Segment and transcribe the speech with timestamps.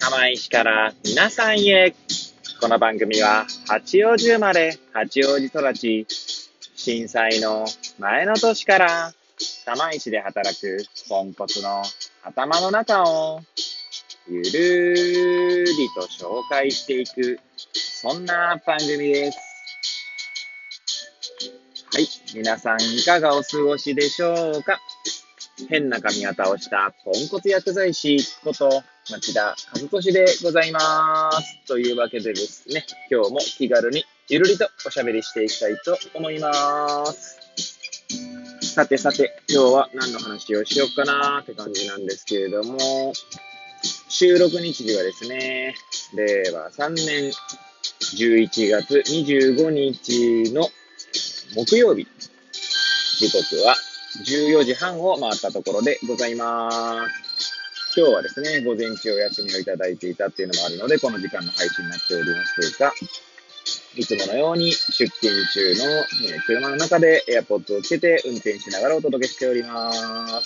[0.00, 1.94] 釜石から皆さんへ。
[2.60, 6.06] この番組は八王子生まれ、八王子育ち、
[6.76, 7.66] 震災の
[7.98, 9.12] 前の年から
[9.64, 11.82] 釜石で働くポンコツの
[12.22, 13.40] 頭の中を
[14.28, 17.40] ゆるーりと紹介していく、
[17.72, 19.38] そんな番組です。
[21.92, 22.06] はい。
[22.34, 24.80] 皆さんいかがお過ごしでしょうか？
[25.68, 31.66] 変な髪型をしたポンコツ薬剤師こと町田和俊でございます。
[31.66, 37.38] というわけでですね、今日も気軽にゆるりとおしゃべりしていきたいと思います。
[38.60, 43.12] さてさて、今日は何の話をしようかなーって感じなんですけれども、
[44.08, 45.74] 収録日時はですね、
[46.14, 47.32] 令和3年
[48.16, 50.68] 11月25日の
[51.54, 52.06] 木曜日、
[53.18, 53.74] 時刻は
[54.16, 56.70] 14時半を回ったところでございま
[57.08, 57.58] す。
[57.96, 62.92] 今日はですね、午前中お休みをいただいていたっていうのもあるので、この時間の配信になっておりますというか、
[63.96, 65.84] いつものように出勤中の、
[66.34, 70.00] え車の中で AirPods をつけて運転しながらお届けしております。
[70.00, 70.40] は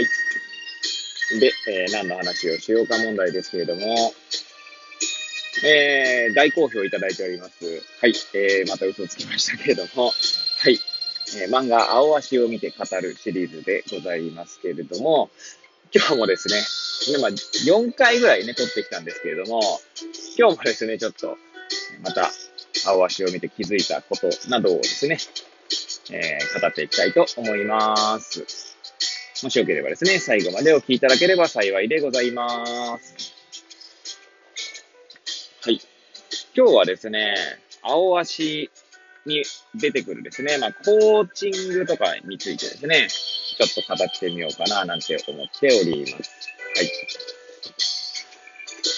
[0.00, 1.40] い。
[1.40, 4.14] で、えー、何の話をしようか問題ですけれども、
[5.64, 7.64] えー、大好評いただいております。
[8.00, 8.14] はい。
[8.34, 10.78] えー、また嘘つきましたけれども、はい。
[11.34, 15.30] えー、漫画青足を見て語るシリーズでございますけれども、
[15.94, 19.60] 今日もですね、まあ、4回ぐらいね、撮ってきたんですけれども、
[20.38, 21.36] 今日もですね、ちょっと、
[22.02, 22.30] また、
[22.86, 25.18] 青足を見て気づいたことなどをですね、
[26.10, 28.44] えー、語っていきたいと思います。
[29.42, 33.34] もしよければですね、最後までお聞きいただければ幸いでございます。
[35.62, 35.80] はい。
[36.54, 37.34] 今日はですね、
[37.82, 38.70] 青足
[39.26, 46.30] に出てくるですね、まあ、コーチングとかについてですね、ちょっと語ってみようかな、なんて思っております。
[46.76, 46.90] はい。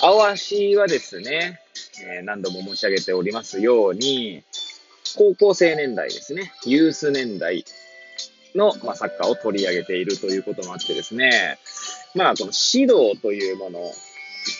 [0.00, 1.60] 青足はですね、
[2.04, 4.42] えー、何度も申し上げておりますように、
[5.16, 7.64] 高校生年代ですね、ユース年代
[8.54, 11.58] の、まあ、サッカーを取り上げているということもあってですね、
[12.14, 13.80] まあ、この指導というもの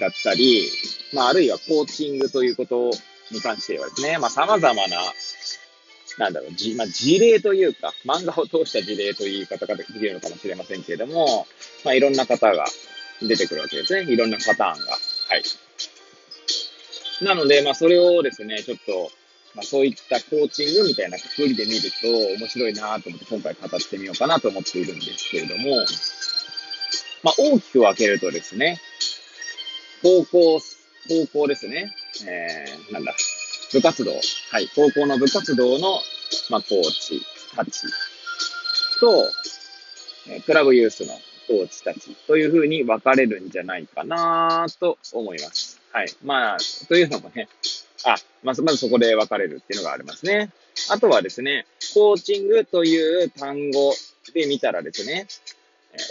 [0.00, 0.68] だったり、
[1.12, 2.90] まあ、あるいはコーチングということ
[3.30, 4.80] に関してはですね、まあ、様々な
[6.18, 11.46] なんだろう、じ、まあ、事例というか、漫画を通した事例という言い方ができるのかもしれませんけれども、
[11.84, 12.66] まあ、いろんな方が
[13.22, 14.12] 出てくるわけですね。
[14.12, 14.92] いろんなパターンが。
[14.92, 15.42] はい。
[17.24, 19.10] なので、まあ、それをですね、ちょっと、
[19.54, 22.06] まあ、そういったコーチングみたいなくくりで見ると
[22.38, 25.84] 面白いなと思って今回語ってみようかなと思っているんですけれども、
[27.22, 28.80] まあ、大きく分けるとですね、
[30.02, 30.60] 高校、
[31.08, 31.92] 高校ですね、
[32.26, 33.14] えー、なんだ、
[33.72, 34.12] 部活動、
[34.50, 36.00] はい、高校の部活動の、
[36.50, 37.22] まあ、コーチ
[37.54, 37.86] たち
[39.00, 39.28] と、
[40.28, 41.14] えクラブユースの
[41.46, 45.80] コーチたちというふうに分かれるんじゃないかなと思います。
[45.92, 46.08] はい。
[46.24, 47.48] まあ、というのもね、
[48.04, 50.50] あ、まず、まずそこで分かれるっていうのがありますね。
[50.90, 53.92] あとはですね、コーチングという単語
[54.32, 55.26] で見たらですね、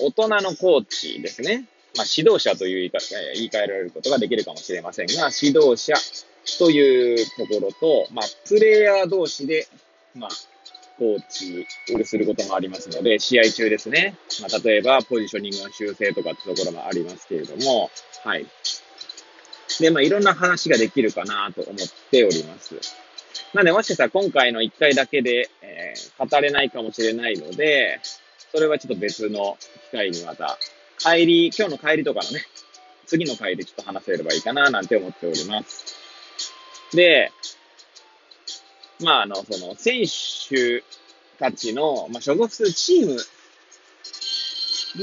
[0.00, 1.66] 大人のコーチですね。
[1.96, 5.94] まあ、指導者という言い換えられることができるかもしれませんが、指導者
[6.56, 9.66] というところと、まあ、プレイヤー同士で、
[10.14, 10.30] まあ、
[10.98, 14.16] コーチをすることもありますので、試合中ですね。
[14.40, 17.90] まあ、例えば、ポジショニングの修正とかってところもありますけれども、
[18.24, 18.46] はい。
[19.80, 21.74] で、まあ、いろんな話ができるかなと思っ
[22.10, 22.74] ております。
[23.54, 28.00] なんで、もしかしたら今回の1回だけで、えー、語れないかもしれないので、
[28.52, 29.56] それはちょっと別の
[29.90, 30.58] 機会にまた、
[30.98, 32.44] 帰り、今日の帰りとかのね、
[33.06, 36.07] 次の回でちょっと話せればいいかななんて思っております。
[36.92, 37.32] で、
[39.00, 40.82] まあ、あの、その、選手
[41.38, 43.16] たちの、まあ、所属するチーム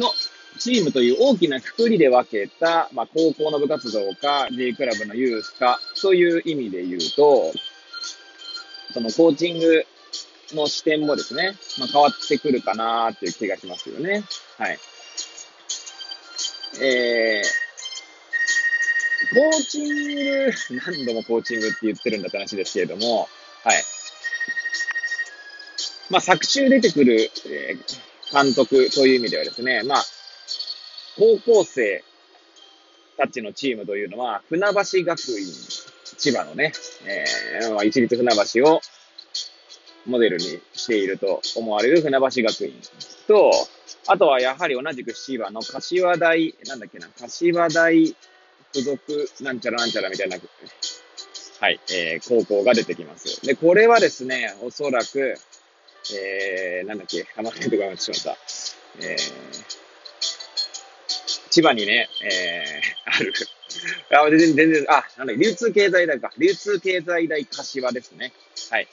[0.00, 0.10] の、
[0.58, 7.52] チームという大きなくくりで分けた、まあ、高校の部活動か、J クラブのユースか、という意味で言うと、
[8.92, 9.84] そのコーチング
[10.52, 14.24] の視点もですね、まあ、変わってくるかなっていう気がしますよね。
[14.58, 14.78] はい。
[16.80, 17.63] えー、
[19.32, 20.52] コーチング、
[20.86, 23.28] 何度もコーチングって言ってるんだって話ですけれども、
[23.64, 23.82] はい。
[26.10, 30.04] まあ、作中出てくる、えー、監督という意味ではですね、まあ、
[31.16, 32.04] 高校生
[33.16, 35.46] たちのチームというのは、船橋学院、
[36.18, 36.72] 千葉のね、
[37.06, 38.80] えー、一律船橋を
[40.06, 42.74] モデルにしていると思われる船橋学院
[43.26, 43.50] と、
[44.06, 48.14] あとはやはり同じく千葉の柏大、なんだっけな、柏大
[48.74, 50.36] 付属なんちゃらなんちゃらみたいな、
[51.60, 53.40] はい、えー、高校が出てきます。
[53.46, 55.36] で、これはですね、おそらく、
[56.12, 58.36] えー、なんだっけ、名前とかしまった。
[59.00, 59.18] えー、
[61.50, 63.32] 千葉にね、えー、ある。
[64.10, 66.32] あ、全然、全然、あ、なんだ、流通経済大か。
[66.36, 68.32] 流通経済大柏ですね。
[68.70, 68.88] はい。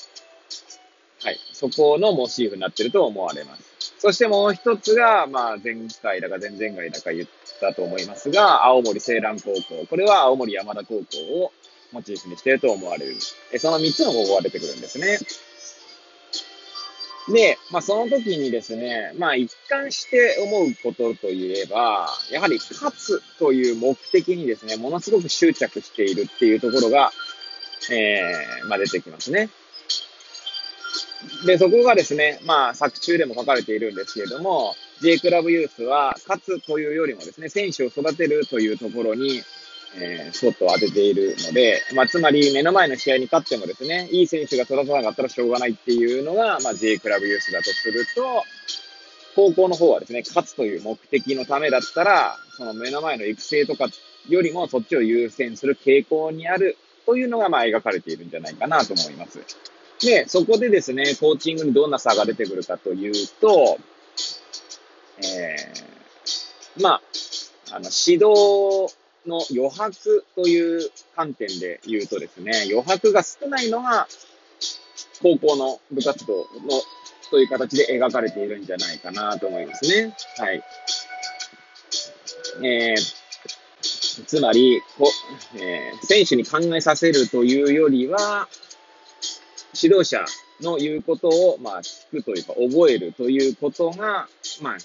[1.24, 1.40] はい。
[1.54, 3.71] そこのモチーフになってると思われます。
[4.02, 7.28] そしてもう一つが、まあ、前回だか前々回だか言っ
[7.60, 9.86] たと思いますが、青森青蘭高校。
[9.88, 11.52] これは青森山田高校を
[11.92, 13.16] モチーフにしていると思われる。
[13.54, 15.20] えその3つの高校が出てくるんですね。
[17.32, 27.12] で、まあ、その時にですね、まあ、一貫して思うことといえば、やはり勝つという目的にですね、ものすごく執着しているっていうところが、
[27.92, 29.52] えー、まあ、出てきますね。
[31.46, 39.42] で、そこがですね、まあ、作中でも書かれているんですけれども、J クラブユースは、勝つというよりもですね、選手を育てるというところに、
[40.00, 48.44] えー、スポットを当てているので、まあ、つまり目の前の試合に勝ってもですね、いい選手が育たなかったらしょうがないっていうのが、まあ、J クラブユースだとすると、
[49.36, 53.88] 高校の方はですね、勝つという目的のためだったら、その目の前の育成とか
[54.30, 59.40] よりもそっちを優先する傾向にあるというのが、まあ、描かれているんじゃないかなと思います。
[60.02, 63.78] で、そこでですね、コーチングにどんな差が出てくるかというと、
[65.24, 67.02] えー、まあ、
[67.72, 68.94] あの、指導
[69.28, 74.08] の余白という観点で言うとですね、余白が少ないのが、
[75.22, 76.46] 高校の部活動の
[77.30, 80.16] という形で描かれているんじゃないかなと思いますね。
[80.38, 80.64] はい。
[82.64, 85.10] えー、つまり、こ
[85.56, 88.50] えー、選手に考えさせるというよりは、
[89.82, 90.26] 指導者
[90.62, 94.28] の言うことを、まあ、聞くというか、覚えるということが、
[94.62, 94.78] まあ、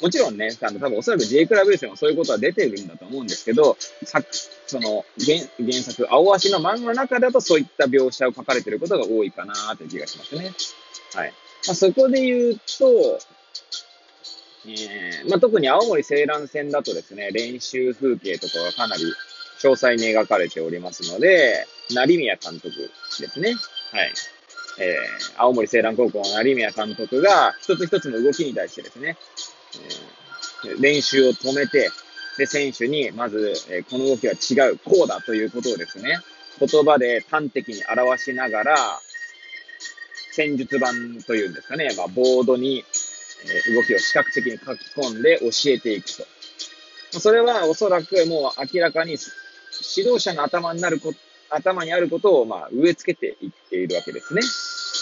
[0.00, 4.22] もちろんね、あの、多分おそらく J クラブでもそういうことは出てるんだと思うんですけど、さ
[4.66, 10.52] その原、原作、青足の漫画の中だとそういった描写を書かれてることが多いかなという気がしますね。
[11.14, 11.32] はい。
[11.66, 13.18] まあ、そこで言うと、
[14.66, 19.02] えー、まあ、特に青森青蘭戦だとですね、練習風景とかがかなり
[19.60, 22.90] 詳細に描かれておりますので、成宮監督
[23.20, 23.54] ですね。
[23.92, 24.12] はい。
[24.80, 29.16] えー、青森青蘭高校の成宮監督が一つ一つの動きに対してですね、
[30.66, 31.90] えー、練習を止めて、
[32.38, 36.18] で、選手に、まず、えー、この動きは違う、こうだということをですね、
[36.60, 39.00] 言葉で端的に表しながら、
[40.32, 42.84] 戦術版というんですかね、まあ、ボードに、
[43.68, 46.08] え、動きを視覚的に書き込んで教えていく
[47.10, 47.20] と。
[47.20, 49.16] それはおそらくもう明らかに
[49.96, 51.18] 指導者の頭になること
[51.50, 54.42] 頭にあることを、まあ、植え付けていっているわけですね。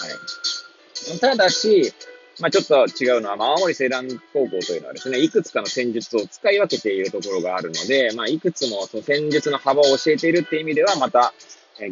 [0.00, 1.18] はい。
[1.20, 1.92] ただし、
[2.40, 11.32] まあ、ちょっと違うのは、まあ、青森青蘭高校というのはですね、いくつかの戦術を使い分けているところがあるので、まあ、いくつもその戦術の幅を教えているっていう意味では、また、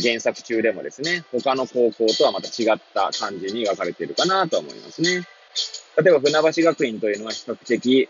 [0.01, 5.27] 原作中でもですね、他の高校とはまた違った感じに分かれているかなと思いますね。
[6.03, 8.09] 例えば、船橋学院というのは比較的、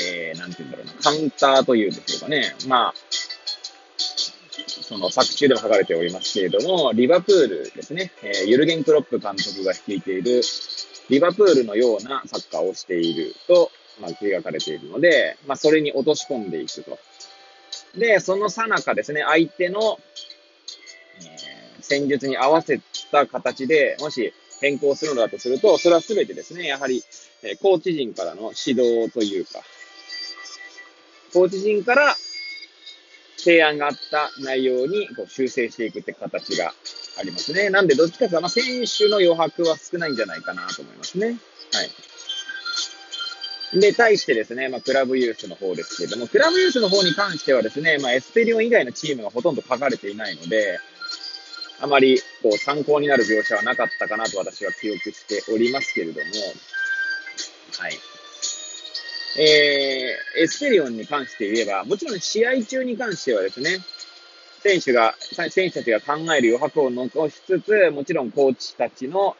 [0.00, 2.54] えー、なんて言うんだろうな、カウンターというんでしょうかね。
[2.66, 2.94] まあ、
[4.94, 10.40] その作中でも書かれておりますけれども、リバプールですね、えー、ユルゲン・クロップ監督が率いている
[11.10, 16.96] リバプールのようなサッカーをしていると、まあ、描かれているので、まあ、それに落とし込んでいくと。
[17.98, 22.80] で、そのさなかですね、相手の、えー、戦術に合わせ
[23.10, 27.02] た形で、もし変更するのだとすると、それはすべてですね、やはり、
[27.42, 29.60] えー、コーチ陣からの指導というか、
[31.32, 32.14] コーチ陣から
[33.44, 36.72] 提案があった内容にこう修正していくって形が
[37.18, 37.68] ありますね。
[37.68, 41.26] なんで、どっちかというと、選手の余白は少ないんじゃないかなと思いますね。
[41.72, 41.82] は
[43.74, 43.80] い。
[43.80, 50.78] で、対してですね、まあ、クラブユースの方ですけれども、クラブユースの方に関してはですね、まあ、エスペリオン以外のチームがほとんど書かれていないので、
[51.80, 56.20] あまりこう参考になる描写はなかったかなと私は記憶しておりますけれども、
[57.78, 57.98] はい。
[59.36, 63.78] えー、エスペリオンに関して言えば、もちろん試合中に関してはですね、
[64.62, 65.14] 選手が、
[65.50, 69.36] 選手たちが考える余白を残しつつ、もちろんコーチたちの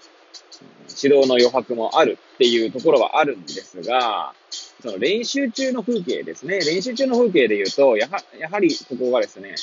[1.03, 4.35] 指導の余白もあるっていうところはあるんですが、
[4.83, 6.59] その練習中の風景ですね。
[6.61, 9.55] 練習中の風景で言うと、やはやはりここがですね、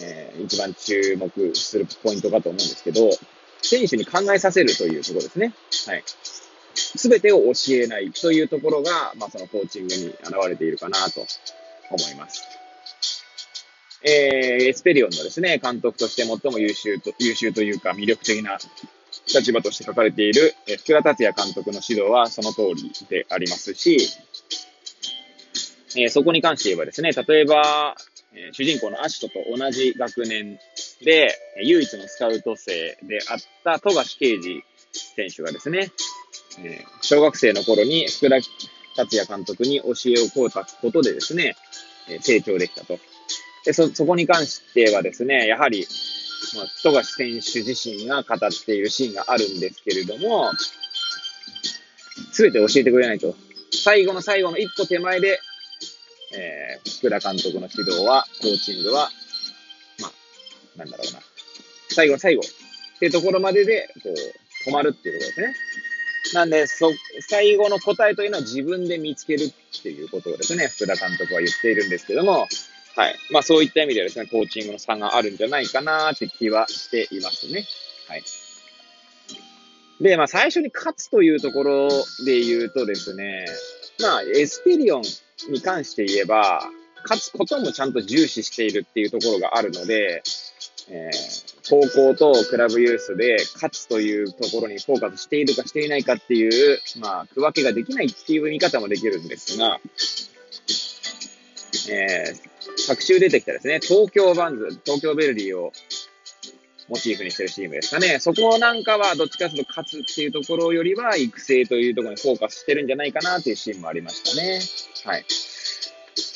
[0.00, 3.10] えー、一番注目するポイントかと思うんですけど、
[3.62, 5.52] 選手に考えさせるというところですね。
[5.86, 6.04] はい。
[6.96, 11.26] すべてを教えないというところが、まあ、そのコーチングに現れているかなと
[11.90, 12.42] 思います。
[14.02, 18.58] えー、エスペリオンのですね、監督として最も優秀と、優秀というか魅力的な
[19.26, 23.98] 立場として書かれている、え福田達也監督の指導はその通りでありますし、
[25.96, 27.96] えー、そこに関して言えばですね、例えば、
[28.34, 30.58] えー、主人公のアシトと同じ学年
[31.02, 34.62] で、唯一のスカウト生であった富樫啓治
[34.92, 35.90] 選手がですね、
[36.58, 38.36] えー、小学生の頃に福田
[38.96, 41.56] 達也監督に教えをこうたことでですね、
[42.08, 42.98] え成長できたと。
[43.64, 45.86] で、そ、そこに関してはですね、やはり、
[46.54, 50.52] まあ、富樫選手自身が語っているシーンがあるんですけれども、
[52.32, 53.34] すべて教えてくれないと。
[53.72, 55.40] 最後の最後の一歩手前で、
[56.34, 59.10] えー、福田監督の指導は、コーチングは、
[60.00, 61.20] まあ、なんだろうな。
[61.88, 65.54] 最後の最後っていうところまでで、こう、止まるっていうところですね。
[66.34, 66.92] なんで、そ、
[67.28, 72.46] 最後の答えというのは自分で見つけるっていうことをですね、福田監督は言っているんですけども、
[72.96, 73.16] はい。
[73.30, 77.64] まあそういった意味ではですね、コーチングの差があるんじゃないかなって気はしていますね。
[78.08, 78.22] はい。
[80.00, 81.88] で、まあ最初に勝つというところ
[82.24, 83.44] で言うとですね、
[84.00, 85.02] まあエスペリオン
[85.50, 86.62] に関して言えば、
[87.02, 90.22] 勝つこともちゃんと重視しているっていうところがあるので、
[90.88, 99.80] えー、高校とクラブユースで勝つというところにフォーカスしているかしていないかっていう、まあ、区分けができないっていう見方もできるんですが、
[101.90, 105.72] えー、昨週出てきたですね、東京バンズ、東京ベルディを
[106.88, 108.18] モチーフにしてるチームですかね。
[108.20, 114.60] そこなんかはどっちかというと勝つっていうところよりは育成というところにフォーカスしてるんじゃないかなっていうシーンもありましたね。
[115.04, 115.24] はい。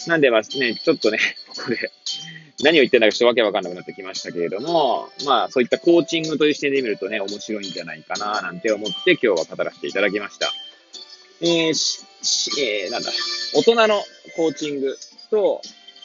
[0.08, 1.18] なんでまあね、ちょっとね、
[1.48, 1.92] ここで
[2.62, 10.52] 何を言ってんだかちょっとわけわかんなくなってきましたけれども、まあそういったコーチングという視点で見るとね、面白いんじゃないかななんて思って今日は語らせていただきました。
[11.42, 13.10] えー、し、しえー、なんだ、
[13.54, 14.02] 大人の
[14.36, 14.96] コーチング
[15.30, 15.62] と、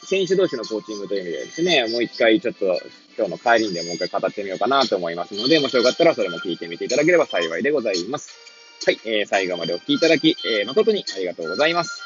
[0.08, 2.78] 選手同士のコーチングという意味でですね、もう一回ちょっと
[3.18, 8.30] 今日の帰りにでもう一回語ってみようかなと思いますので、もしよかったらそれも聞いてみていただければ幸いでございます。
[8.84, 12.05] はい、えー、最後までお聞きいただき、えー、誠にありがとうございます。